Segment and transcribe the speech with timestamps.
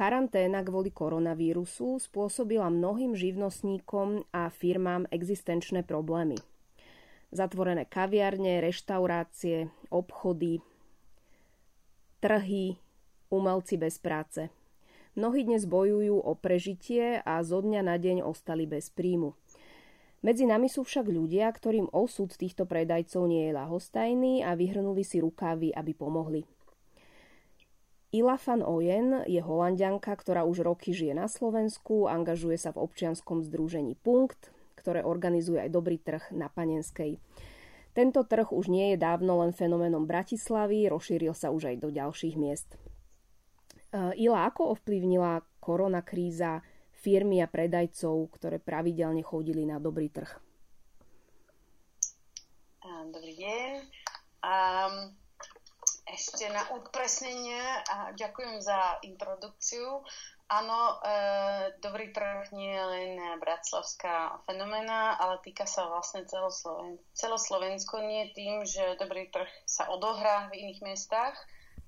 [0.00, 6.40] Karanténa kvôli koronavírusu spôsobila mnohým živnostníkom a firmám existenčné problémy.
[7.28, 10.64] Zatvorené kaviarne, reštaurácie, obchody,
[12.24, 12.80] trhy,
[13.28, 14.48] umelci bez práce.
[15.20, 19.36] Mnohí dnes bojujú o prežitie a zo dňa na deň ostali bez príjmu.
[20.24, 25.20] Medzi nami sú však ľudia, ktorým osud týchto predajcov nie je lahostajný a vyhrnuli si
[25.20, 26.48] rukávy, aby pomohli.
[28.10, 33.46] Ila van Oyen je holandianka, ktorá už roky žije na Slovensku, angažuje sa v občianskom
[33.46, 37.22] združení Punkt, ktoré organizuje aj dobrý trh na Panenskej.
[37.94, 42.34] Tento trh už nie je dávno len fenoménom Bratislavy, rozšíril sa už aj do ďalších
[42.34, 42.74] miest.
[42.74, 42.78] E,
[44.26, 50.50] Ila, ako ovplyvnila korona kríza firmy a predajcov, ktoré pravidelne chodili na dobrý trh?
[53.10, 53.70] Dobrý deň.
[54.42, 54.94] Um,
[56.08, 60.04] ešte na upresnenie a ďakujem za introdukciu.
[60.50, 61.14] Áno, e,
[61.78, 68.02] dobrý trh nie je len bratislavská fenomena, ale týka sa vlastne celosloven- celoslovensko.
[68.02, 71.38] Nie tým, že dobrý trh sa odohrá v iných miestach,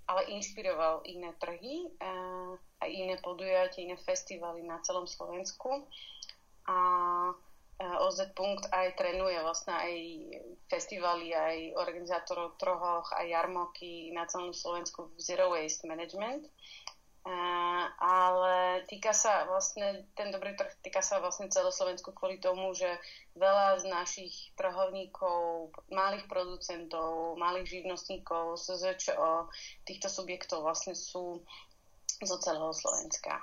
[0.07, 2.09] ale inšpiroval iné trhy e,
[2.79, 5.91] a iné podujatia, iné festivaly na celom Slovensku.
[6.71, 6.77] A
[7.83, 9.93] OZ Punkt aj trénuje vlastne aj
[10.71, 16.47] festivaly, aj organizátorov trohoch, aj jarmoky na celom Slovensku v Zero Waste Management.
[18.03, 22.99] Ale týka sa vlastne, ten dobrý trh týka sa vlastne celoslovensku kvôli tomu, že
[23.39, 29.47] veľa z našich trhovníkov, malých producentov, malých živnostníkov, SZČO,
[29.87, 31.47] týchto subjektov vlastne sú
[32.23, 33.39] zo celého Slovenska.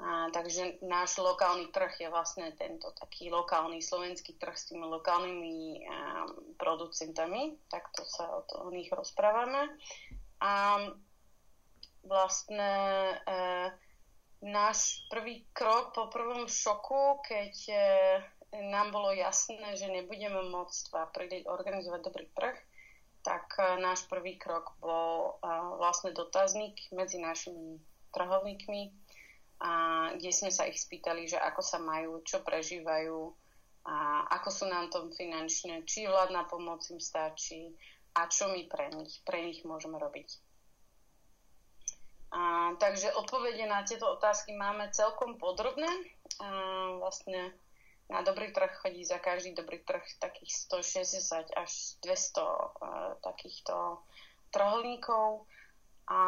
[0.00, 5.84] A, takže náš lokálny trh je vlastne tento taký lokálny slovenský trh s tými lokálnymi
[5.84, 9.68] um, producentami, takto sa o, to, o nich rozprávame.
[10.40, 10.80] A
[12.00, 12.72] vlastne
[13.12, 13.36] e,
[14.40, 17.76] náš prvý krok po prvom šoku, keď e,
[18.72, 20.96] nám bolo jasné, že nebudeme môcť
[21.44, 22.56] organizovať dobrý trh,
[23.20, 27.78] tak e, náš prvý krok bol e, vlastne dotazník medzi našimi
[28.16, 28.90] trhovníkmi,
[29.60, 29.70] a
[30.16, 33.32] kde sme sa ich spýtali, že ako sa majú, čo prežívajú
[33.84, 37.72] a ako sú nám tom finančne, či vládna pomoc im stačí
[38.16, 40.28] a čo my pre nich, pre nich môžeme robiť.
[42.30, 45.88] A, takže odpovede na tieto otázky máme celkom podrobné.
[46.38, 46.46] A,
[47.02, 47.50] vlastne
[48.06, 51.72] na dobrý trh chodí za každý dobrý trh takých 160 až
[52.02, 52.50] 200 a,
[53.18, 53.98] takýchto
[54.54, 55.46] trholníkov.
[56.06, 56.18] A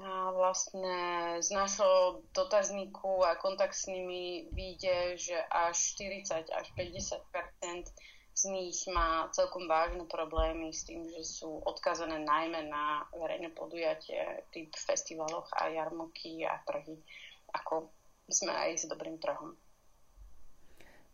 [0.00, 0.96] a vlastne
[1.44, 7.92] z našho dotazníku a kontakt s nimi vyjde, že až 40 až 50%
[8.32, 14.48] z nich má celkom vážne problémy s tým, že sú odkazané najmä na verejné podujatie
[14.48, 16.96] typ festivaloch a jarmoky a trhy,
[17.52, 17.92] ako
[18.32, 19.52] sme aj s dobrým trhom.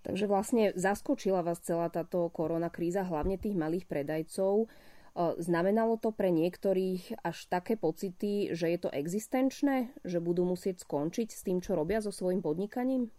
[0.06, 4.70] Takže vlastne zaskočila vás celá táto korona kríza, hlavne tých malých predajcov.
[5.16, 11.28] Znamenalo to pre niektorých až také pocity, že je to existenčné, že budú musieť skončiť
[11.32, 13.10] s tým, čo robia so svojím podnikaním?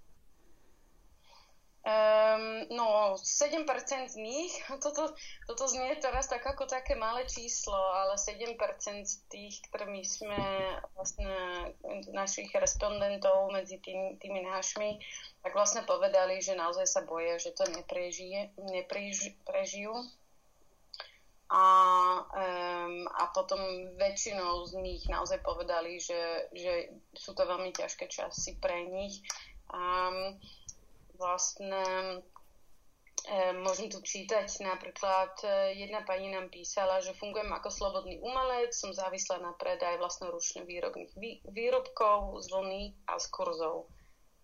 [1.80, 3.66] Um, no, 7%
[4.12, 4.52] z nich,
[4.84, 5.16] toto,
[5.48, 8.60] toto znie teraz tak ako také malé číslo, ale 7%
[9.08, 10.38] z tých, ktorými sme
[10.94, 11.72] vlastne
[12.12, 15.00] našich respondentov medzi tým, tými našimi,
[15.42, 19.96] tak vlastne povedali, že naozaj sa boja, že to neprežije, neprežijú
[21.50, 21.66] a,
[22.30, 23.58] um, a potom
[23.98, 29.26] väčšinou z nich naozaj povedali, že, že sú to veľmi ťažké časy pre nich.
[29.74, 30.38] Um,
[31.18, 32.22] vlastne
[33.62, 38.96] môžem tu čítať napríklad, e, jedna pani nám písala, že fungujem ako slobodný umelec, som
[38.96, 41.14] závislá na predaj vlastnoručne výrobných
[41.46, 43.92] výrobkov z vlny a z kurzov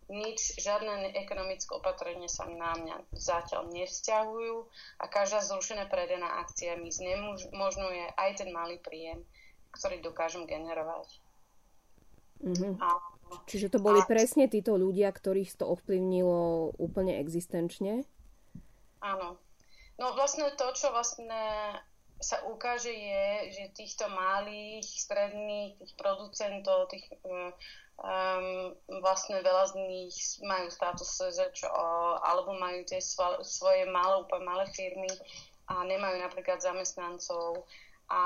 [0.05, 4.55] nič, žiadne ekonomické opatrenie sa na mňa zatiaľ nevzťahujú
[5.01, 9.25] a každá zrušená predená akcia mi znemožňuje aj ten malý príjem,
[9.73, 11.09] ktorý dokážem generovať.
[12.45, 12.77] Mm-hmm.
[12.77, 12.87] A,
[13.49, 14.07] Čiže to boli a...
[14.07, 18.05] presne títo ľudia, ktorých to ovplyvnilo úplne existenčne?
[19.01, 19.41] Áno.
[19.95, 21.39] No vlastne to, čo vlastne
[22.19, 27.51] sa ukáže je, že týchto malých, stredných, tých producentov, tých um,
[29.03, 31.75] vlastne veľa z nich majú status SZČO
[32.23, 33.03] alebo majú tie
[33.43, 35.11] svoje malé, úplne malé firmy
[35.67, 37.67] a nemajú napríklad zamestnancov
[38.05, 38.21] a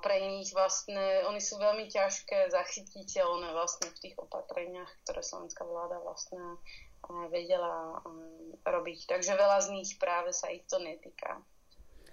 [0.00, 6.00] pre nich vlastne, oni sú veľmi ťažké zachytiteľné vlastne v tých opatreniach, ktoré slovenská vláda
[6.00, 9.04] vlastne eh, vedela um, robiť.
[9.04, 11.44] Takže veľa z nich práve sa ich to netýka.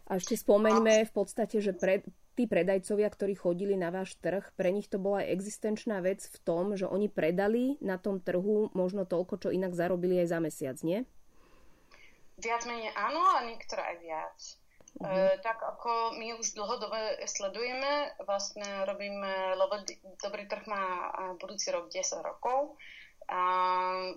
[0.05, 2.05] A ešte spomeňme v podstate, že pre,
[2.37, 6.37] tí predajcovia, ktorí chodili na váš trh, pre nich to bola aj existenčná vec v
[6.45, 10.77] tom, že oni predali na tom trhu možno toľko, čo inak zarobili aj za mesiac,
[10.85, 11.07] nie?
[12.37, 14.39] Viac menej áno a niektoré aj viac.
[14.95, 15.09] Uh-huh.
[15.09, 19.81] E, tak ako my už dlhodobé sledujeme, vlastne robíme, lebo
[20.21, 22.77] Dobrý trh má budúci rok 10 rokov,
[23.25, 23.41] a,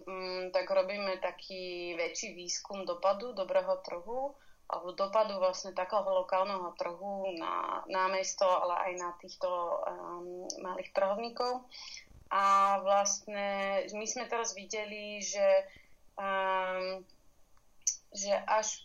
[0.05, 4.37] m, tak robíme taký väčší výskum dopadu dobrého trhu
[4.69, 10.93] alebo dopadu vlastne takého lokálneho trhu na, na mesto, ale aj na týchto um, malých
[10.93, 11.65] trhovníkov.
[12.29, 15.65] A vlastne my sme teraz videli, že,
[16.21, 17.01] um,
[18.13, 18.85] že až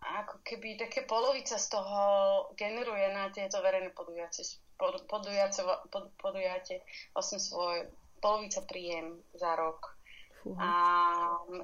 [0.00, 2.00] ako keby také polovica z toho
[2.56, 4.46] generuje na tieto verejné podujatie,
[5.10, 5.66] podujatie,
[6.16, 6.80] podujatie
[7.12, 7.84] vlastne svoj
[8.22, 9.99] polovica príjem za rok.
[10.40, 10.56] Fúha.
[10.56, 10.70] A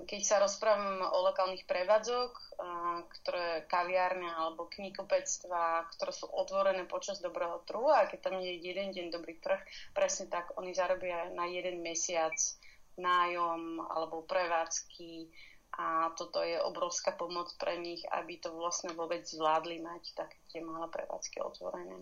[0.04, 2.60] keď sa rozprávam o lokálnych prevádzok,
[3.08, 8.92] ktoré kaviárne alebo knihkupectva, ktoré sú otvorené počas dobrého trhu a keď tam je jeden
[8.92, 9.64] deň dobrý trh,
[9.96, 12.36] presne tak oni zarobia na jeden mesiac
[13.00, 15.32] nájom alebo prevádzky
[15.76, 20.60] a toto je obrovská pomoc pre nich, aby to vlastne vôbec zvládli mať také tie
[20.64, 21.96] malé prevádzky otvorené.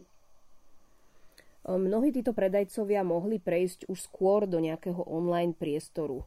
[1.64, 6.22] Mnohí títo predajcovia mohli prejsť už skôr do nejakého online priestoru.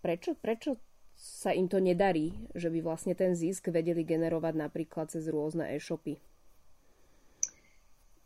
[0.00, 0.80] Prečo, prečo
[1.20, 6.16] sa im to nedarí, že by vlastne ten zisk vedeli generovať napríklad cez rôzne e-shopy?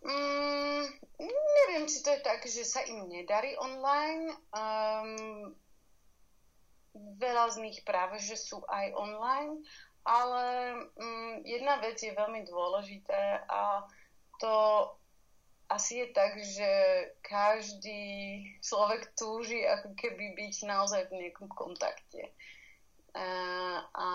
[0.06, 0.86] Mm,
[1.18, 4.30] neviem, či to je tak, že sa im nedarí online.
[4.54, 5.10] Um,
[7.18, 9.58] veľa z nich práve, že sú aj online,
[10.06, 10.44] ale
[10.94, 13.82] um, jedna vec je veľmi dôležité a
[14.38, 14.54] to
[15.68, 16.70] asi je tak, že
[17.24, 18.04] každý
[18.60, 22.30] človek túži ako keby byť naozaj v nejakom kontakte.
[23.94, 24.08] A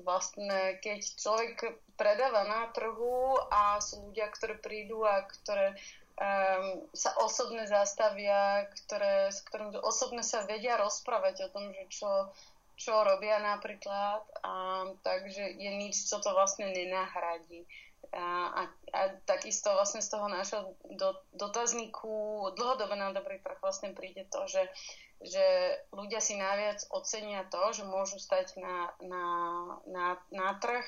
[0.00, 1.56] vlastne keď človek
[2.00, 5.76] predáva na trhu a sú ľudia, ktorí prídu a ktoré
[6.16, 12.32] um, sa osobne zastavia, ktoré, s ktorým osobne sa vedia rozprávať o tom, že čo,
[12.80, 14.24] čo robia napríklad.
[14.40, 17.68] A, takže je nič, čo to vlastne nenahradí.
[18.10, 18.62] A, a,
[18.96, 24.44] a takisto vlastne z toho nášho do, dotazníku dlhodobé na dobrý trh vlastne príde to,
[24.50, 24.66] že
[25.20, 25.44] že
[25.92, 29.24] ľudia si najviac ocenia to, že môžu stať na, na,
[29.84, 30.84] na, na trh,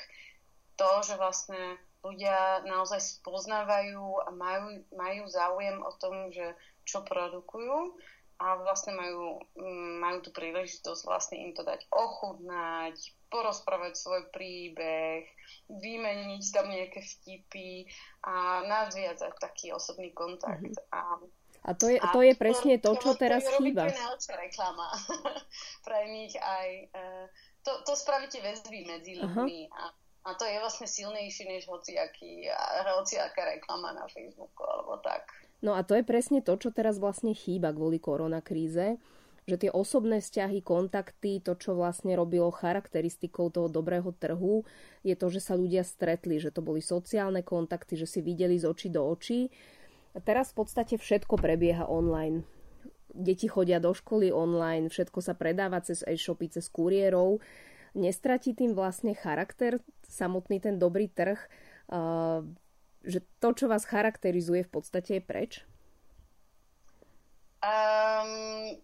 [0.81, 6.57] to, že vlastne ľudia naozaj spoznávajú a majú, majú záujem o tom, že
[6.89, 7.95] čo produkujú
[8.43, 12.99] a vlastne majú, mm, majú tú príležitosť vlastne im to dať ochutnať,
[13.31, 15.23] porozprávať svoj príbeh,
[15.71, 17.87] vymeniť tam nejaké vtipy
[18.27, 20.67] a nadviazať taký osobný kontakt.
[20.67, 20.91] Mm-hmm.
[20.91, 21.23] A
[21.63, 23.87] a to je, a to je presne to, čo teraz chýba.
[23.87, 24.91] To je reklama
[25.87, 26.69] pre nich aj.
[26.91, 27.27] Uh,
[27.63, 29.95] to, to spravíte väzby medzi ľuďmi a,
[30.27, 32.51] a to je vlastne silnejšie než hociaký,
[32.99, 35.31] hociaká reklama na Facebooku alebo tak.
[35.63, 38.99] No a to je presne to, čo teraz vlastne chýba kvôli koronakríze
[39.43, 44.63] že tie osobné vzťahy, kontakty, to, čo vlastne robilo charakteristikou toho dobrého trhu,
[45.03, 48.71] je to, že sa ľudia stretli, že to boli sociálne kontakty, že si videli z
[48.71, 49.51] očí do očí
[50.15, 52.47] a teraz v podstate všetko prebieha online.
[53.13, 57.43] Deti chodia do školy online, všetko sa predáva cez e-shopy, cez kuriérov.
[57.93, 61.37] Nestratí tým vlastne charakter, samotný ten dobrý trh,
[63.05, 65.53] že to, čo vás charakterizuje, v podstate je preč?
[67.63, 68.75] Um,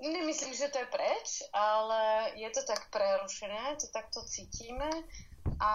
[0.00, 4.90] nemyslím, že to je preč, ale je to tak prerušené, to takto cítime.
[5.60, 5.72] A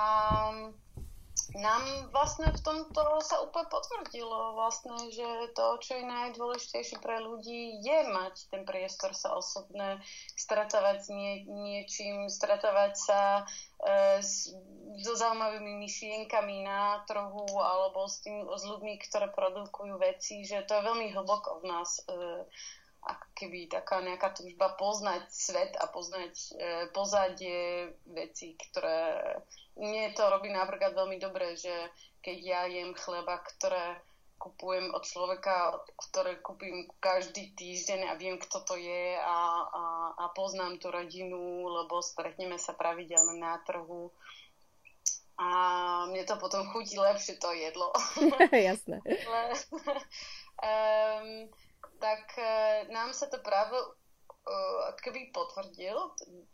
[0.53, 0.73] um,
[1.51, 1.83] nám
[2.15, 7.99] vlastne v tomto sa úplne potvrdilo vlastne, že to, čo je najdôležitejšie pre ľudí, je
[8.07, 9.99] mať ten priestor sa osobne
[10.39, 13.43] stretávať s nie, niečím, stretávať sa e,
[14.23, 14.55] s,
[15.03, 20.79] so zaujímavými myšlienkami na trhu alebo s, tým, s ľuďmi, ktoré produkujú veci, že to
[20.79, 22.47] je veľmi hlboko v nás e,
[23.01, 26.49] ako keby taká nejaká túžba poznať svet a poznať e,
[26.93, 29.41] pozadie veci, ktoré
[29.81, 31.73] mne to robí napríklad veľmi dobre, že
[32.21, 33.97] keď ja jem chleba, ktoré
[34.41, 39.37] kupujem od človeka, ktoré kúpim každý týždeň a viem, kto to je a,
[39.69, 39.83] a,
[40.17, 44.09] a poznám tú rodinu, lebo stretneme sa pravidelne na trhu.
[45.37, 45.47] A
[46.09, 47.93] mne to potom chutí lepšie to jedlo.
[48.53, 49.01] Jasné.
[50.65, 51.49] um,
[52.01, 52.43] tak e,
[52.89, 55.95] nám sa to práve uh, keby potvrdil,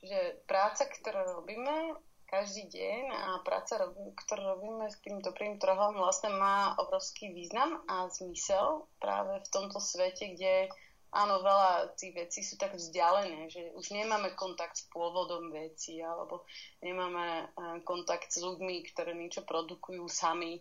[0.04, 1.96] že práca, ktorú robíme
[2.28, 3.80] každý deň a práca,
[4.28, 9.80] ktorú robíme s tým dobrým trhom, vlastne má obrovský význam a zmysel práve v tomto
[9.80, 10.68] svete, kde
[11.16, 16.44] áno, veľa tých vecí sú tak vzdialené, že už nemáme kontakt s pôvodom veci alebo
[16.84, 17.48] nemáme
[17.88, 20.60] kontakt s ľuďmi, ktoré niečo produkujú sami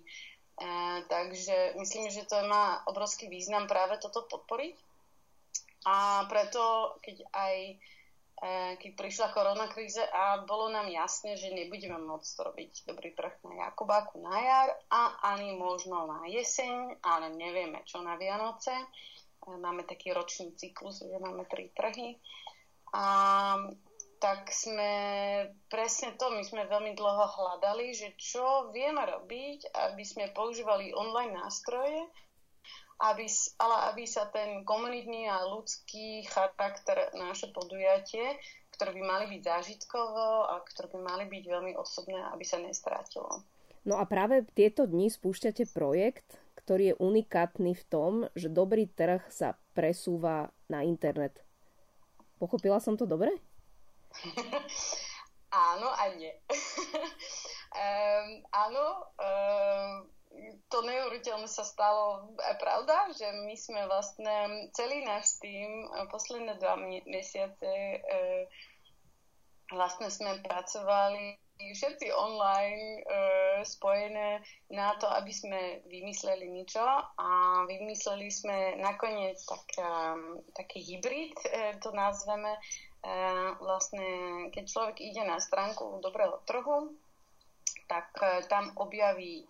[1.08, 4.76] takže myslím, že to má obrovský význam práve toto podporiť.
[5.86, 7.54] A preto, keď aj
[8.76, 13.64] keď prišla korona kríze a bolo nám jasné, že nebudeme môcť robiť dobrý trh na
[13.64, 18.76] Jakubáku na jar a ani možno na jeseň, ale nevieme čo na Vianoce.
[19.46, 22.20] Máme taký ročný cyklus, že máme tri trhy.
[22.92, 23.56] A
[24.16, 24.92] tak sme
[25.68, 31.36] presne to, my sme veľmi dlho hľadali, že čo vieme robiť, aby sme používali online
[31.36, 32.00] nástroje,
[32.96, 33.28] aby,
[33.60, 38.40] ale aby sa ten komunitný a ľudský charakter naše podujatie,
[38.72, 43.44] ktoré by mali byť zážitkovo a ktoré by mali byť veľmi osobné, aby sa nestrátilo.
[43.86, 49.22] No a práve tieto dni spúšťate projekt, ktorý je unikátny v tom, že dobrý trh
[49.30, 51.38] sa presúva na internet.
[52.42, 53.30] Pochopila som to dobre?
[55.70, 56.32] áno a nie.
[57.72, 58.84] um, áno,
[59.16, 59.90] um,
[60.68, 66.76] to neuveriteľné sa stalo pravda, že my sme vlastne celý náš tým posledné dva
[67.08, 67.72] mesiace
[68.04, 68.44] uh,
[69.72, 73.02] vlastne sme pracovali všetci online e,
[73.64, 76.84] spojené na to, aby sme vymysleli niečo
[77.16, 77.28] a
[77.64, 79.88] vymysleli sme nakoniec tak, e,
[80.52, 82.52] taký hybrid, e, to nazveme,
[83.06, 83.10] E,
[83.62, 84.08] vlastne,
[84.50, 86.90] keď človek ide na stránku dobrého trhu,
[87.86, 89.48] tak e, tam objaví e,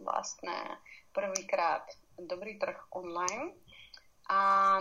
[0.00, 0.80] vlastne
[1.12, 1.84] prvýkrát
[2.16, 3.52] dobrý trh online.
[4.32, 4.38] A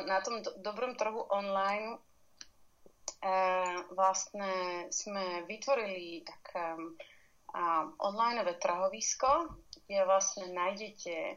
[0.07, 1.99] na tom do- dobrom trhu online
[3.91, 6.55] vlastne sme vytvorili tak
[7.99, 11.35] onlineové trhovisko, kde vlastne nájdete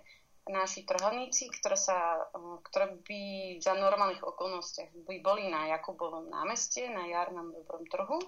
[0.51, 3.23] naši trhovníci, ktoré, sa, eh, ktoré by
[3.63, 8.19] za normálnych okolnostiach by boli na Jakubovom námestie, na jarnom dobrom trhu.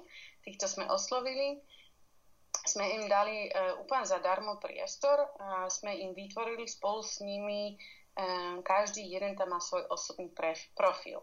[0.46, 1.58] Týchto sme oslovili.
[2.64, 8.56] Sme im dali uh, úplne zadarmo priestor a sme im vytvorili spolu s nimi, uh,
[8.64, 10.32] každý jeden tam má svoj osobný
[10.72, 11.20] profil.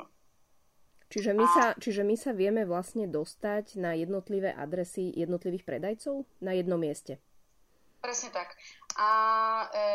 [1.09, 1.49] Čiže my, a...
[1.49, 7.17] sa, čiže my sa vieme vlastne dostať na jednotlivé adresy jednotlivých predajcov na jednom mieste.
[8.01, 8.57] Presne tak.
[8.99, 9.11] A
[9.71, 9.87] e,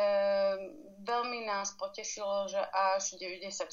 [1.05, 3.69] veľmi nás potešilo, že až 94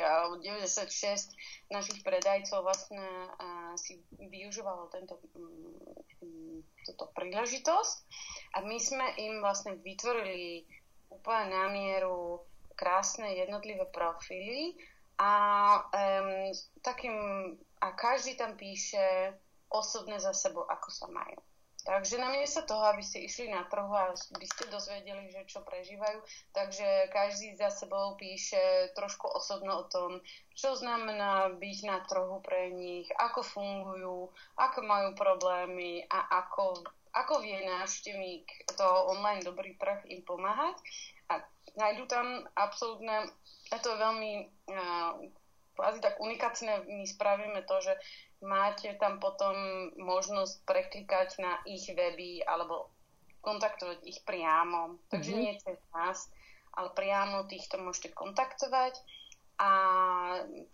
[0.00, 1.36] alebo 96
[1.68, 3.28] našich predajcov vlastne e,
[3.76, 7.96] si využívalo tento, m, túto príležitosť
[8.56, 10.64] a my sme im vlastne vytvorili
[11.12, 12.40] úplne na mieru
[12.74, 14.74] krásne jednotlivé profily
[15.14, 15.32] a
[15.94, 16.50] um,
[16.82, 17.14] takým,
[17.78, 19.30] a každý tam píše
[19.70, 21.38] osobne za sebou, ako sa majú.
[21.84, 26.16] Takže namiesto toho, aby ste išli na trhu a by ste dozvedeli, že čo prežívajú,
[26.56, 30.24] takže každý za sebou píše trošku osobno o tom,
[30.56, 37.44] čo znamená byť na trhu pre nich, ako fungujú, ako majú problémy a ako, ako
[37.44, 38.48] vie návštevník
[38.80, 40.80] toho online dobrý trh im pomáhať.
[41.28, 41.44] A
[41.76, 43.28] nájdu tam absolútne,
[43.68, 44.32] a to je veľmi
[44.72, 45.20] uh,
[45.76, 47.92] tak unikátne, my spravíme to, že
[48.44, 49.56] máte tam potom
[49.96, 52.92] možnosť preklikať na ich weby alebo
[53.44, 55.00] kontaktovať ich priamo.
[55.12, 55.44] Takže mm-hmm.
[55.44, 56.28] nie cez nás,
[56.72, 58.96] ale priamo týchto môžete kontaktovať.
[59.54, 59.70] A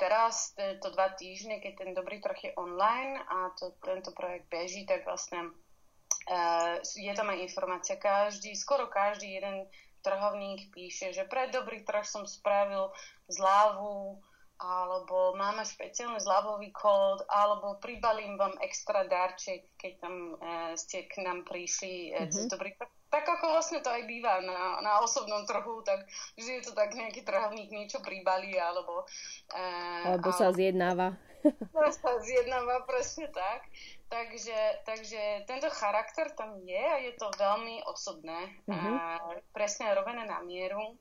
[0.01, 4.89] teraz, to dva týždne, keď ten dobrý trh je online a to, tento projekt beží,
[4.89, 8.01] tak vlastne uh, je tam aj informácia.
[8.01, 9.69] Každý, skoro každý jeden
[10.01, 12.89] trhovník píše, že pre dobrý trh som spravil
[13.29, 14.25] zľavu
[14.61, 21.25] alebo máme špeciálny zľavový kód, alebo pribalím vám extra darček, keď tam e, ste k
[21.25, 22.49] nám prišli e, mm-hmm.
[22.53, 22.77] dobrý
[23.11, 26.07] tak ako vlastne to aj býva na, na osobnom trhu, tak
[26.39, 29.03] že je to tak nejaký trhovník niečo pribalí, alebo...
[29.51, 31.19] E, alebo sa zjednáva.
[31.99, 33.67] sa zjednáva, presne tak.
[34.07, 38.55] Takže, takže tento charakter tam je a je to veľmi osobné.
[38.71, 38.95] Mm-hmm.
[38.95, 40.95] E, presne robené na mieru.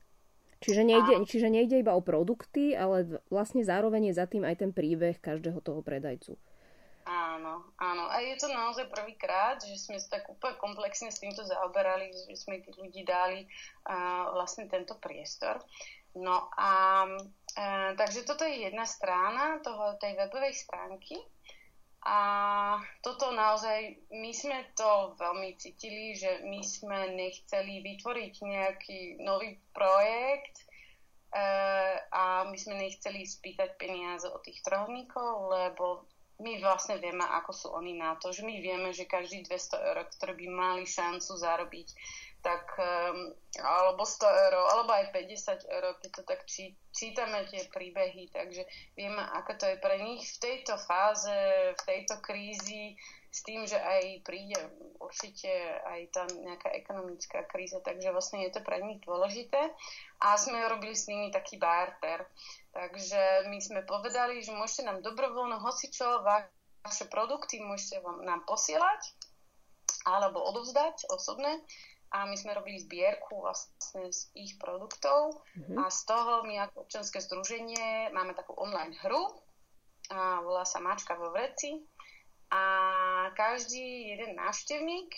[0.60, 1.26] Čiže nejde, a...
[1.26, 5.64] čiže nejde iba o produkty, ale vlastne zároveň je za tým aj ten príbeh každého
[5.64, 6.36] toho predajcu.
[7.10, 8.06] Áno, áno.
[8.12, 12.38] A je to naozaj prvýkrát, že sme sa tak úplne komplexne s týmto zaoberali, že
[12.38, 13.50] sme tých ľudí dali
[13.90, 15.58] uh, vlastne tento priestor.
[16.14, 16.70] No a
[17.10, 21.18] uh, takže toto je jedna strana toho, tej webovej stránky.
[22.08, 22.20] A
[23.04, 30.64] toto naozaj, my sme to veľmi cítili, že my sme nechceli vytvoriť nejaký nový projekt
[30.64, 30.66] e,
[32.08, 36.08] a my sme nechceli spýtať peniaze od tých trhovníkov, lebo
[36.40, 39.98] my vlastne vieme, ako sú oni na to, že my vieme, že každý 200 eur,
[40.08, 41.88] ktoré by mali šancu zarobiť
[42.40, 47.68] tak um, alebo 100 eur, alebo aj 50 eur, keď to tak či, čítame tie
[47.68, 48.64] príbehy, takže
[48.96, 51.36] vieme, ako to je pre nich v tejto fáze,
[51.76, 52.96] v tejto krízi,
[53.30, 54.58] s tým, že aj príde
[54.98, 55.52] určite
[55.86, 59.70] aj tá nejaká ekonomická kríza, takže vlastne je to pre nich dôležité.
[60.26, 62.26] A sme robili s nimi taký barter.
[62.74, 69.14] Takže my sme povedali, že môžete nám dobrovoľno hocičo, vaše produkty môžete vám, nám posielať
[70.08, 71.60] alebo odovzdať osobné
[72.10, 75.78] a my sme robili zbierku vlastne z ich produktov mm-hmm.
[75.78, 79.30] a z toho my ako občanské združenie máme takú online hru,
[80.10, 81.86] a volá sa Mačka vo vreci
[82.50, 82.64] a
[83.38, 85.14] každý jeden návštevník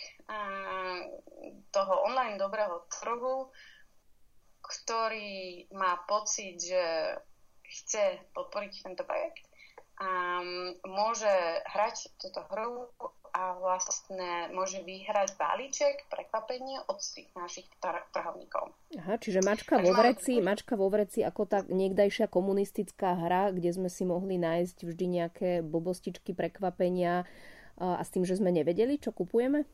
[1.71, 3.47] toho online dobrého trhu,
[4.59, 6.83] ktorý má pocit, že
[7.63, 9.47] chce podporiť tento projekt,
[9.95, 11.31] um, môže
[11.71, 12.91] hrať túto hru
[13.41, 17.65] a vlastne môže vyhrať balíček, prekvapenie od tých našich
[18.13, 18.69] trhovníkov.
[19.01, 20.53] Aha, čiže mačka vo vreci, mám...
[20.53, 25.49] mačka vo vreci ako tá niekdajšia komunistická hra, kde sme si mohli nájsť vždy nejaké
[25.65, 27.25] blbostičky, prekvapenia
[27.81, 29.65] a s tým, že sme nevedeli, čo kupujeme?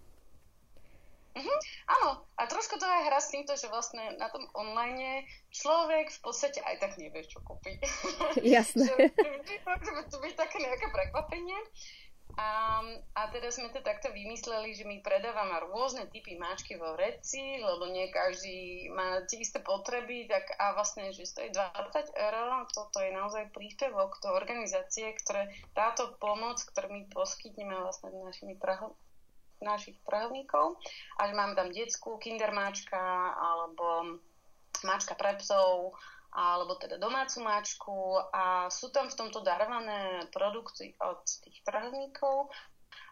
[1.37, 1.59] Uh-huh.
[1.85, 6.19] Áno, a trošku to aj hra s týmto, že vlastne na tom online človek v
[6.25, 7.77] podstate aj tak nevie, čo kúpiť.
[8.41, 8.89] Jasné.
[8.89, 9.05] že,
[10.09, 11.57] to byť také nejaké prekvapenie.
[12.37, 12.85] A,
[13.17, 17.89] a teda sme to takto vymysleli, že my predávame rôzne typy máčky vo vreci, lebo
[17.89, 22.37] nie každý má tie isté potreby, tak a vlastne, že stojí 20 eur,
[22.69, 28.93] toto je naozaj príspevok do organizácie, ktoré táto pomoc, ktorú my poskytneme vlastne našimi praho,
[29.57, 30.77] našich prahovníkov,
[31.17, 34.21] a že máme tam detskú kindermáčka alebo
[34.85, 35.97] máčka pre psov,
[36.37, 37.97] alebo teda domácu máčku
[38.29, 42.53] a sú tam v tomto darované produkty od tých trhníkov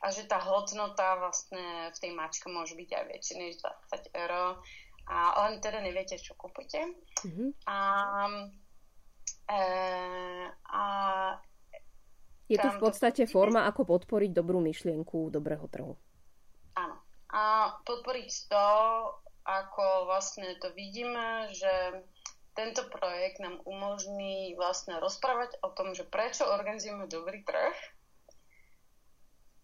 [0.06, 4.62] a že tá hodnota vlastne v tej mačke môže byť aj väčšia než 20 eur
[5.10, 5.18] a
[5.50, 6.86] len teda neviete, čo kúpite.
[7.26, 7.50] Mm-hmm.
[7.66, 7.78] A,
[9.50, 9.62] e,
[10.70, 10.84] a
[12.46, 13.32] je to v podstate to...
[13.34, 15.98] forma, ako podporiť dobrú myšlienku dobrého trhu.
[16.78, 16.96] Áno.
[17.34, 18.70] A podporiť to,
[19.46, 22.06] ako vlastne to vidíme, že
[22.56, 27.76] tento projekt nám umožní vlastne rozprávať o tom, že prečo organizujeme dobrý trh,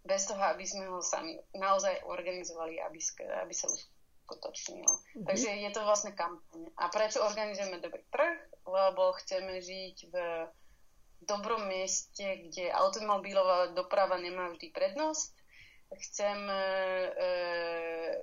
[0.02, 3.00] bez toho, aby sme ho sami naozaj organizovali, aby,
[3.46, 4.84] aby sa uskutočnil.
[4.84, 5.26] Mm-hmm.
[5.30, 6.62] Takže je to vlastne kampaň.
[6.78, 8.38] A prečo organizujeme dobrý trh?
[8.66, 10.16] Lebo chceme žiť v
[11.22, 15.41] dobrom mieste, kde automobilová doprava nemá vždy prednosť
[15.92, 16.62] chceme,
[17.12, 17.32] e,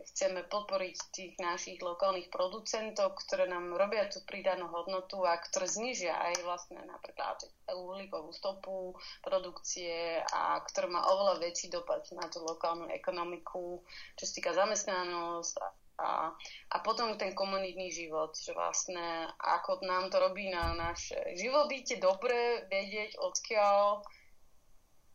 [0.09, 6.17] chceme podporiť tých našich lokálnych producentov, ktoré nám robia tú pridanú hodnotu a ktoré znižia
[6.17, 12.89] aj vlastne napríklad uhlíkovú stopu produkcie a ktoré má oveľa väčší dopad na tú lokálnu
[12.89, 13.85] ekonomiku,
[14.17, 15.61] čo sa týka zamestnanosť
[15.99, 16.31] a,
[16.71, 22.65] a potom ten komunitný život, že vlastne ako nám to robí na naše živobytie dobre
[22.71, 24.07] vedieť, odkiaľ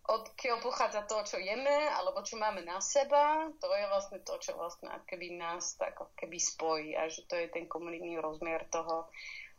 [0.03, 4.51] odkiaľ pochádza to, čo jeme, alebo čo máme na seba, to je vlastne to, čo
[4.59, 9.07] vlastne keby nás tak keby spojí a že to je ten komunitný rozmer toho,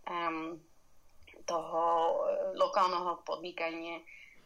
[0.04, 0.60] um,
[1.48, 2.16] toho e,
[2.60, 4.04] lokálneho podnikania.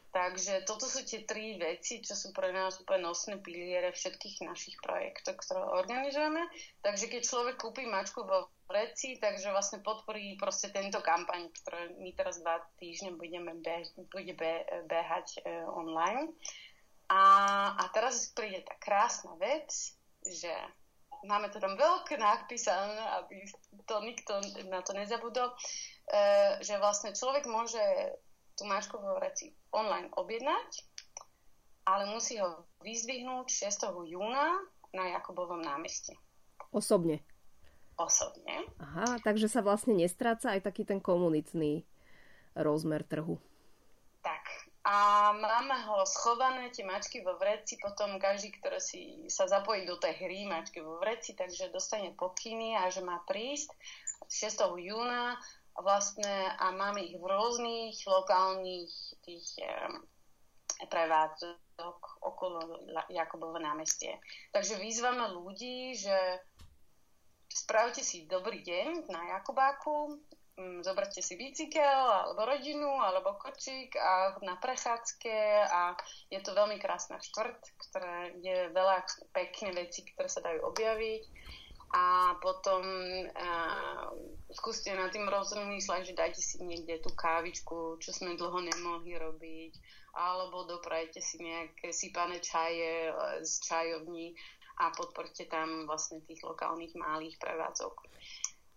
[0.08, 4.80] Takže toto sú tie tri veci, čo sú pre nás úplne nosné piliere všetkých našich
[4.80, 6.48] projektov, ktoré organizujeme.
[6.80, 12.12] Takže keď človek kúpi mačku vo vreci, takže vlastne podporí proste tento kampaň, ktoré my
[12.12, 14.54] teraz dva týždne budeme beh, bude be,
[14.86, 16.36] behať e, online.
[17.08, 17.22] A,
[17.80, 19.72] a teraz príde tá krásna vec,
[20.28, 20.52] že
[21.24, 23.48] máme to tam veľké napísané, aby
[23.88, 24.32] to nikto
[24.68, 25.56] na to nezabudol, e,
[26.60, 27.80] že vlastne človek môže
[28.58, 29.16] tú mačku vo
[29.72, 30.70] online objednať,
[31.88, 34.12] ale musí ho vyzdvihnúť 6.
[34.12, 34.60] júna
[34.92, 36.12] na Jakubovom námestí.
[36.68, 37.24] Osobne?
[37.98, 38.62] Osobne.
[38.78, 41.82] Aha, takže sa vlastne nestráca aj taký ten komunitný
[42.54, 43.42] rozmer trhu.
[44.22, 44.70] Tak.
[44.86, 49.98] A máme ho schované, tie mačky vo vreci, potom každý, ktorý si sa zapojí do
[49.98, 53.68] tej hry mačky vo vreci, takže dostane pokyny a že má prísť
[54.30, 54.78] 6.
[54.80, 55.36] júna
[55.76, 58.90] vlastne a máme ich v rôznych lokálnych
[59.26, 60.02] tých um,
[60.86, 64.16] prevádzok okolo Jakobovo námestie.
[64.54, 66.16] Takže vyzvame ľudí, že
[67.48, 70.20] spravte si dobrý deň na Jakobáku,
[70.56, 75.96] um, zoberte si bicykel, alebo rodinu, alebo kočík a na prechádzke a
[76.28, 81.24] je to veľmi krásna štvrť, ktorá je veľa pekné veci, ktoré sa dajú objaviť.
[81.88, 84.12] A potom uh,
[84.52, 89.72] skúste nad tým rozmýšľať, že dajte si niekde tú kávičku, čo sme dlho nemohli robiť,
[90.12, 93.08] alebo doprajte si nejaké sypané čaje
[93.40, 94.36] z čajovní
[94.78, 97.94] a podporte tam vlastne tých lokálnych malých prevádzok.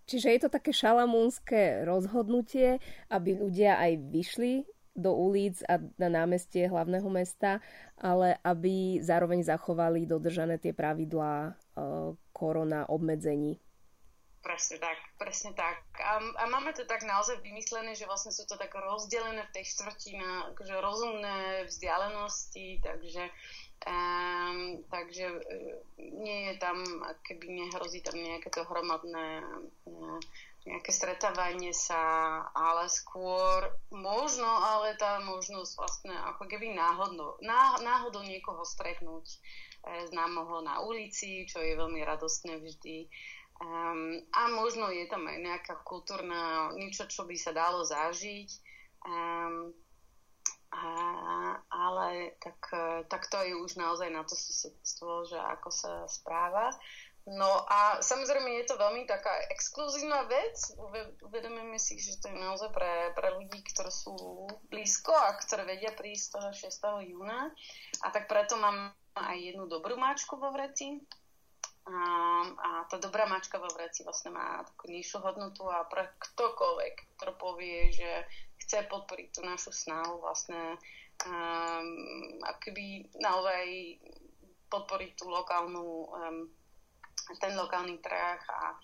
[0.10, 4.54] Čiže je to také šalamúnske rozhodnutie, aby ľudia aj vyšli
[4.92, 7.64] do ulic a na námestie hlavného mesta,
[7.96, 13.56] ale aby zároveň zachovali dodržané tie pravidlá uh, korona obmedzení.
[14.42, 15.86] Presne tak, presne tak.
[16.02, 19.66] A, a máme to tak naozaj vymyslené, že vlastne sú to tak rozdelené v tej
[19.70, 21.38] štvrti na akože rozumné
[21.70, 23.30] vzdialenosti, takže
[23.82, 26.86] Um, takže uh, nie je tam,
[27.26, 29.42] keby nehrozí tam nejaké to hromadné
[29.90, 30.20] uh,
[30.66, 31.98] nejaké stretávanie sa,
[32.54, 39.38] ale skôr možno, ale tá možnosť vlastne ako keby náhodno, ná, náhodou niekoho stretnúť e,
[40.14, 43.10] známoho na ulici, čo je veľmi radostné vždy.
[43.62, 48.50] Um, a možno je tam aj nejaká kultúrna, niečo, čo by sa dalo zažiť.
[49.06, 49.74] Um,
[50.72, 50.88] a,
[51.68, 56.72] ale tak, e, tak to je už naozaj na to susedstvo, že ako sa správa.
[57.28, 60.58] No a samozrejme je to veľmi taká exkluzívna vec.
[61.22, 64.16] Uvedomujeme si, že to je naozaj pre, pre ľudí, ktorí sú
[64.74, 67.14] blízko a ktoré vedia prísť toho 6.
[67.14, 67.54] júna.
[68.02, 70.98] A tak preto mám aj jednu dobrú mačku vo vreci.
[71.86, 71.98] A,
[72.58, 77.32] a tá dobrá mačka vo vreci vlastne má takú nižšiu hodnotu a pre ktokoľvek, kto
[77.38, 78.26] povie, že
[78.72, 80.80] chce podporiť tú našu snahu vlastne
[81.28, 84.00] um, akoby naozaj
[84.72, 86.48] podporiť tú lokálnu um,
[87.44, 88.80] ten lokálny trh a,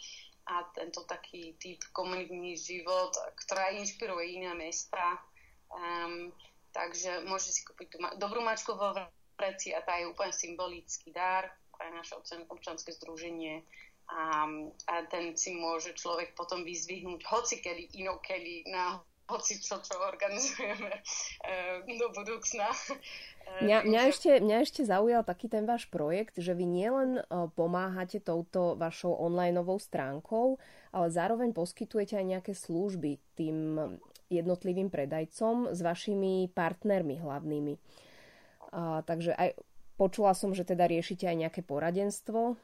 [0.52, 3.16] a tento taký typ komunitný život,
[3.48, 5.24] ktorá inšpiruje iné mesta.
[5.72, 6.36] Um,
[6.76, 8.92] takže môže si kúpiť tú ma- dobrú mačku vo
[9.40, 12.20] vreci a tá je úplne symbolický dar pre naše
[12.52, 13.64] občanské združenie
[14.12, 14.52] a,
[14.92, 20.92] a ten si môže človek potom vyzvihnúť hoci kedy inokedy na hoci čo, čo organizujeme
[21.84, 22.68] e, do budúcna.
[23.48, 27.48] E, mňa, mňa, ešte, mňa ešte zaujal taký ten váš projekt, že vy nielen e,
[27.56, 30.60] pomáhate touto vašou onlineovou stránkou,
[30.92, 33.80] ale zároveň poskytujete aj nejaké služby tým
[34.28, 37.74] jednotlivým predajcom s vašimi partnermi hlavnými.
[38.76, 39.56] A, takže aj
[39.96, 42.60] počula som, že teda riešite aj nejaké poradenstvo.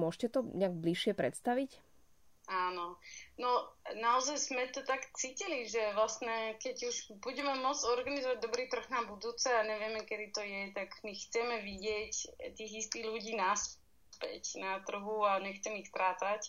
[0.00, 1.85] Môžete to nejak bližšie predstaviť?
[2.46, 2.94] Áno.
[3.42, 3.50] No
[3.98, 9.02] naozaj sme to tak cítili, že vlastne keď už budeme môcť organizovať dobrý trh na
[9.02, 12.14] budúce a nevieme, kedy to je, tak my chceme vidieť
[12.54, 16.46] tých istých ľudí naspäť na trhu a nechcem ich trátať.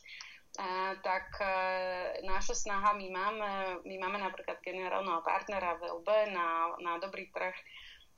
[0.57, 3.51] Uh, tak uh, naša snaha, my máme,
[3.85, 7.53] my máme napríklad generálneho partnera VLB na, na dobrý trh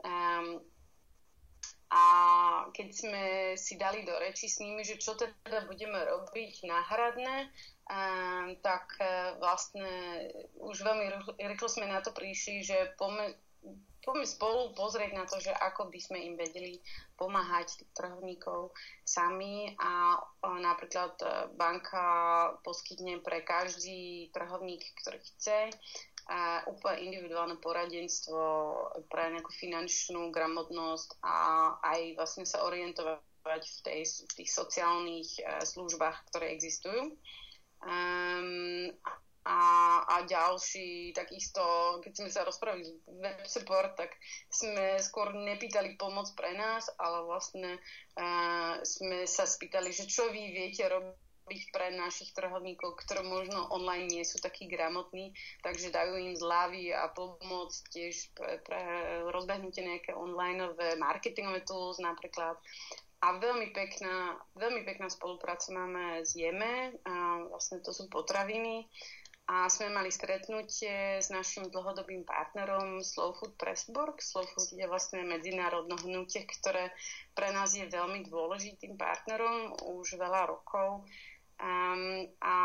[0.07, 0.63] um,
[1.89, 2.03] a
[2.69, 3.23] keď sme
[3.57, 7.49] si dali do reči s nimi, že čo teda budeme robiť náhradné,
[7.89, 9.89] um, tak uh, vlastne
[10.61, 11.09] už veľmi
[11.41, 13.33] rýchlo sme na to prišli, že poďme,
[14.05, 16.77] poďme spolu pozrieť na to, že ako by sme im vedeli
[17.17, 18.69] pomáhať trhovníkov
[19.01, 19.73] sami.
[19.81, 22.05] A uh, napríklad uh, banka
[22.61, 25.73] poskytne pre každý trhovník, ktorý chce,
[26.29, 28.37] a úplne individuálne poradenstvo
[29.09, 31.37] pre nejakú finančnú gramotnosť a
[31.81, 37.17] aj vlastne sa orientovať v, tej, v tých sociálnych uh, službách, ktoré existujú.
[37.81, 38.93] Um,
[39.49, 39.61] a,
[40.05, 41.63] a ďalší, takisto,
[42.05, 44.13] keď sme sa rozprávali s web support, tak
[44.53, 47.81] sme skôr nepýtali pomoc pre nás, ale vlastne
[48.19, 53.73] uh, sme sa spýtali, že čo vy viete robiť robiť pre našich trhovníkov, ktorí možno
[53.73, 55.33] online nie sú takí gramotní,
[55.65, 58.77] takže dajú im zľavy a pomoc tiež pre, pre
[59.33, 62.53] rozbehnutie nejaké online marketingové tools napríklad.
[63.25, 68.85] A veľmi pekná, veľmi pekná spolupráca máme s Jeme, a vlastne to sú potraviny.
[69.49, 74.21] A sme mali stretnutie s našim dlhodobým partnerom Slow Food Pressburg.
[74.21, 76.93] Slow Food je vlastne medzinárodné hnutie, ktoré
[77.33, 81.01] pre nás je veľmi dôležitým partnerom už veľa rokov.
[81.59, 82.55] Um, a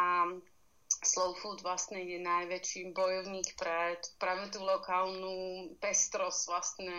[1.05, 6.97] Slow Food vlastne je najväčší bojovník pre práve tú lokálnu pestrosť vlastne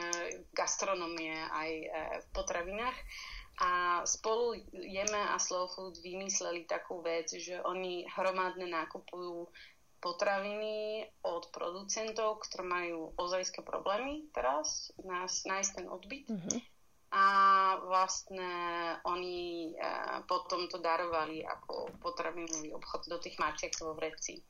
[0.54, 1.88] gastronomie aj e,
[2.22, 2.98] v potravinách.
[3.66, 9.50] A spolu Jeme a Slow Food vymysleli takú vec, že oni hromadne nakupujú
[10.04, 16.30] potraviny od producentov, ktorí majú ozajské problémy teraz, nás, nájsť ten odbyt.
[16.30, 16.75] Mm-hmm
[17.16, 17.26] a
[17.88, 18.52] vlastne
[19.08, 19.74] oni e,
[20.28, 24.44] potom to darovali ako potravinový obchod do tých mačiek vo vreci.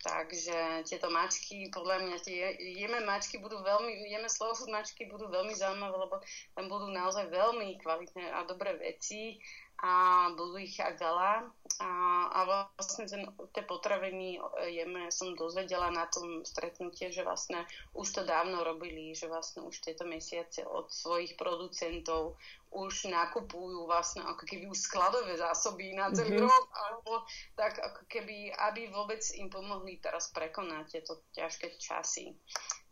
[0.00, 5.52] Takže tieto mačky, podľa mňa tie jeme mačky budú veľmi, jeme slovo mačky budú veľmi
[5.52, 6.16] zaujímavé, lebo
[6.56, 9.36] tam budú naozaj veľmi kvalitné a dobré veci
[9.84, 11.32] a budú ich aj veľa.
[11.80, 13.24] A, a vlastne ten,
[13.56, 17.64] tie potraviny e, jeme som dozvedela na tom stretnutie, že vlastne
[17.96, 22.36] už to dávno robili, že vlastne už tieto mesiace od svojich producentov
[22.70, 26.52] už nakupujú vlastne ako keby už skladové zásoby na celý mm-hmm.
[26.52, 27.12] rok, alebo
[27.56, 32.36] tak ako keby, aby vôbec im pomohli teraz prekonať tieto ťažké časy.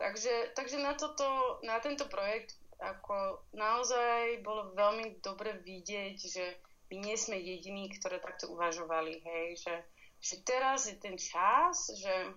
[0.01, 6.45] Takže, takže na, toto, na tento projekt ako naozaj bolo veľmi dobre vidieť, že
[6.89, 9.75] my nie sme jediní, ktoré takto uvažovali, hej, že,
[10.21, 12.33] že teraz je ten čas, že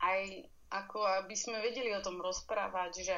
[0.00, 3.16] aj ako aby sme vedeli o tom rozprávať, že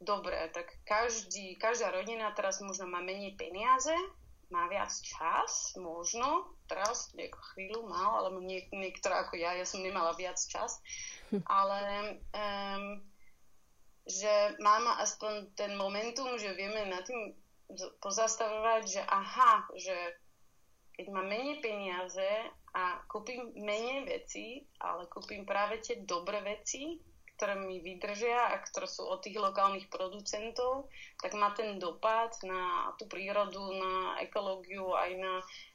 [0.00, 3.92] dobre, tak každý, každá rodina teraz možno má menej peniaze,
[4.48, 9.82] má viac čas, možno, teraz nieko chvíľu mal, alebo niek- niektorá ako ja, ja som
[9.82, 10.78] nemala viac čas,
[11.44, 11.80] ale
[12.30, 13.02] um,
[14.06, 17.34] že máme aspoň ten momentum, že vieme na tým
[18.00, 19.96] pozastavovať, že aha, že
[20.96, 22.30] keď mám menej peniaze
[22.72, 26.96] a kúpim menej veci, ale kúpim práve tie dobré veci,
[27.36, 30.88] ktoré mi vydržia a ktoré sú od tých lokálnych producentov,
[31.20, 35.34] tak má ten dopad na tú prírodu, na ekológiu aj na,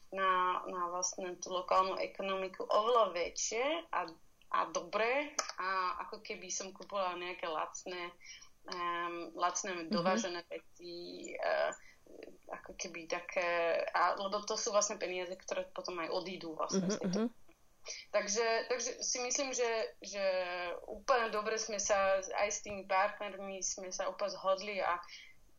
[0.09, 0.29] na,
[0.65, 4.09] na vlastne tú lokálnu ekonomiku oveľa väčšie a
[4.51, 5.31] a dobré.
[5.57, 8.11] A ako keby som kúpila nejaké lacné,
[8.69, 9.93] um, lacné mm-hmm.
[9.93, 10.95] dovážené veci,
[11.37, 11.71] uh,
[12.51, 16.97] ako keby také, a, lebo to sú vlastne peniaze, ktoré potom aj odídu vlastne mm-hmm.
[16.97, 17.39] z tejto mhm.
[18.13, 19.65] Takže, takže si myslím, že,
[20.05, 20.21] že
[20.85, 25.01] úplne dobre sme sa aj s tými partnermi sme sa úplne zhodli a,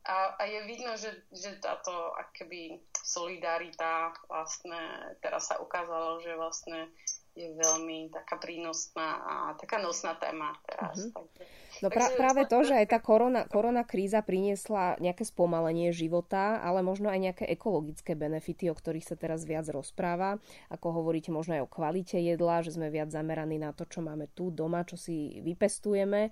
[0.07, 4.79] a, a je vidno, že, že táto akoby solidarita vlastne
[5.19, 6.95] teraz sa ukázalo, že vlastne
[7.33, 11.09] je veľmi taká prínosná a taká nosná téma teraz.
[11.09, 11.17] Mm-hmm.
[11.17, 11.43] Takže,
[11.81, 16.85] no pra, práve to, že aj tá korona, korona kríza priniesla nejaké spomalenie života, ale
[16.85, 20.37] možno aj nejaké ekologické benefity, o ktorých sa teraz viac rozpráva.
[20.69, 24.29] Ako hovoríte, možno aj o kvalite jedla, že sme viac zameraní na to, čo máme
[24.37, 26.29] tu doma, čo si vypestujeme.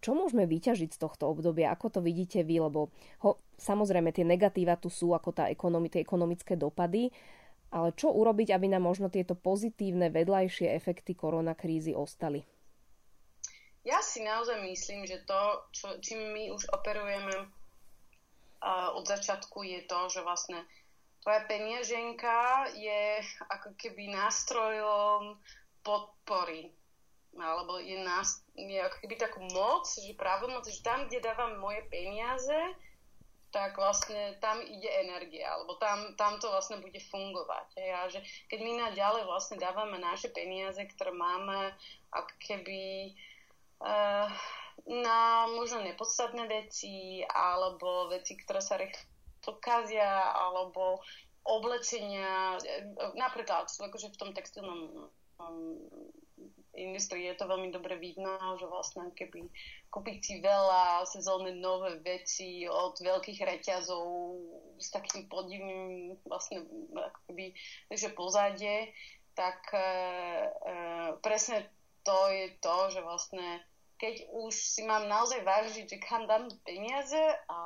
[0.00, 1.68] Čo môžeme vyťažiť z tohto obdobia?
[1.76, 2.64] Ako to vidíte vy?
[2.64, 2.88] Lebo
[3.20, 7.12] ho, samozrejme tie negatíva tu sú, ako tá ekonomi, tie ekonomické dopady,
[7.70, 12.42] ale čo urobiť, aby nám možno tieto pozitívne vedľajšie efekty koronakrízy ostali?
[13.86, 15.40] Ja si naozaj myslím, že to,
[15.72, 20.60] čo, čím my už operujeme uh, od začiatku, je to, že vlastne
[21.24, 25.40] tvoja penieženka je ako keby nástrojom
[25.80, 26.68] podpory
[27.38, 31.86] alebo je, nás, je ako keby takú moc, že právomoc, že tam, kde dávam moje
[31.86, 32.58] peniaze,
[33.50, 37.66] tak vlastne tam ide energia, alebo tam, tam to vlastne bude fungovať.
[37.78, 37.90] Hej.
[37.90, 41.74] A že keď my naďalej vlastne dávame naše peniaze, ktoré máme
[42.14, 43.12] ako keby
[43.82, 44.30] uh,
[44.86, 51.02] na možno nepodstatné veci, alebo veci, ktoré sa rýchlo kazia, alebo
[51.44, 52.60] oblečenia,
[53.16, 55.10] napríklad akože v tom textilnom
[55.40, 55.80] um,
[56.80, 59.46] industrii je to veľmi dobre vidno, že vlastne keby
[59.92, 64.06] kúpiť si veľa sezónne nové veci od veľkých reťazov
[64.80, 66.64] s takým podivným vlastne
[66.96, 67.52] akoby,
[67.92, 68.90] že pozadie,
[69.36, 69.86] tak e, e,
[71.20, 71.68] presne
[72.02, 73.60] to je to, že vlastne
[74.00, 77.20] keď už si mám naozaj vážiť, že kam dám peniaze
[77.52, 77.58] a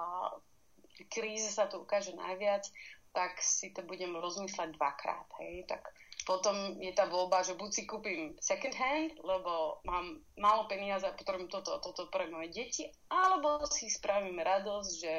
[1.06, 2.66] kríze sa to ukáže najviac,
[3.14, 5.30] tak si to budem rozmýšľať dvakrát.
[5.38, 5.70] Hej?
[5.70, 5.86] Tak
[6.24, 11.12] potom je tá voľba, že buď si kúpim second hand, lebo mám málo peniaze a
[11.12, 15.12] potrebujem toto a toto pre moje deti, alebo si spravím radosť, že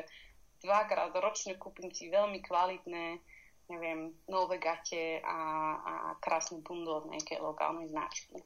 [0.65, 3.21] dvakrát ročne kúpim si veľmi kvalitné,
[3.69, 5.37] neviem, nové gate a,
[5.77, 8.41] a krásny bundu od nejakej lokálnej značky.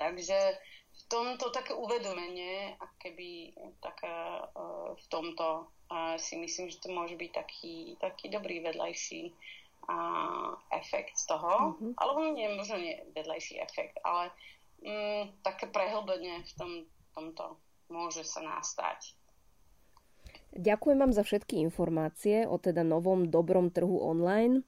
[0.00, 0.38] Takže
[0.98, 4.08] v tomto také uvedomenie, keby také,
[4.56, 9.32] uh, v tomto uh, si myslím, že to môže byť taký, taký dobrý vedľajší
[9.88, 9.98] a
[10.76, 11.92] efekt z toho, mm-hmm.
[11.96, 14.28] alebo nie, možno nie vedlejší efekt, ale
[14.84, 16.72] mm, také prehlbenie v tom,
[17.16, 17.56] tomto
[17.88, 19.16] môže sa nastať.
[20.52, 24.64] Ďakujem vám za všetky informácie o teda novom dobrom trhu online.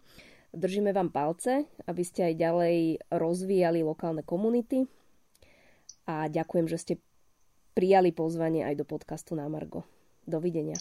[0.50, 2.76] Držíme vám palce, aby ste aj ďalej
[3.12, 4.88] rozvíjali lokálne komunity
[6.08, 6.94] a ďakujem, že ste
[7.76, 9.86] prijali pozvanie aj do podcastu na Margo.
[10.26, 10.76] Dovidenia.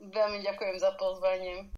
[0.00, 1.72] Veľmi ďakujem za pozvanie.